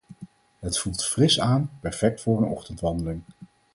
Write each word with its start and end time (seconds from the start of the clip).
Het 0.59 0.77
voelt 0.79 1.05
fris 1.05 1.39
aan, 1.39 1.69
perfect 1.79 2.21
voor 2.21 2.37
een 2.37 2.47
ochtendwandeling. 2.49 3.21